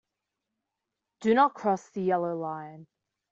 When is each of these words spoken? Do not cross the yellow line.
Do 1.19 1.35
not 1.35 1.53
cross 1.53 1.91
the 1.91 2.01
yellow 2.01 2.35
line. 2.35 2.87